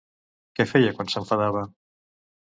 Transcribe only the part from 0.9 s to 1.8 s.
quan s'enfadava?